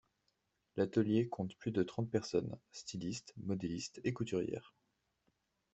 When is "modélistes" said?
3.37-4.01